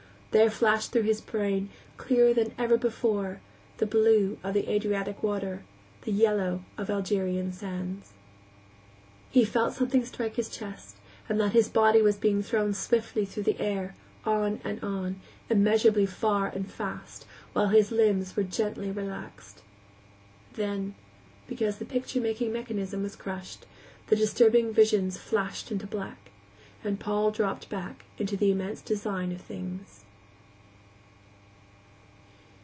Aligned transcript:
There 0.33 0.49
flashed 0.49 0.93
through 0.93 1.01
his 1.01 1.19
brain, 1.19 1.69
clearer 1.97 2.33
than 2.33 2.55
ever 2.57 2.77
before, 2.77 3.41
the 3.79 3.85
blue 3.85 4.37
of 4.45 4.55
Adriatic 4.55 5.21
water, 5.21 5.65
the 6.03 6.13
yellow 6.13 6.63
of 6.77 6.89
Algerian 6.89 7.51
sands. 7.51 8.13
He 9.29 9.43
felt 9.43 9.73
something 9.73 10.05
strike 10.05 10.37
his 10.37 10.47
chest, 10.47 10.95
and 11.27 11.37
that 11.41 11.51
his 11.51 11.67
body 11.67 12.01
was 12.01 12.15
being 12.15 12.41
thrown 12.41 12.73
swiftly 12.73 13.25
through 13.25 13.43
the 13.43 13.59
air, 13.59 13.93
on 14.23 14.61
and 14.63 14.81
on, 14.81 15.19
immeasurably 15.49 16.05
far 16.05 16.47
and 16.47 16.71
fast, 16.71 17.25
while 17.51 17.67
his 17.67 17.91
limbs 17.91 18.37
were 18.37 18.43
gently 18.43 18.89
relaxed. 18.89 19.63
Then, 20.53 20.95
because 21.45 21.77
the 21.77 21.83
picture 21.83 22.21
making 22.21 22.53
mechanism 22.53 23.03
was 23.03 23.17
crushed, 23.17 23.65
the 24.07 24.15
disturbing 24.15 24.71
visions 24.71 25.17
flashed 25.17 25.73
into 25.73 25.87
black, 25.87 26.31
and 26.85 27.01
Paul 27.01 27.31
dropped 27.31 27.67
back 27.67 28.05
into 28.17 28.37
the 28.37 28.49
immense 28.49 28.79
design 28.81 29.33
of 29.33 29.41
things. 29.41 29.97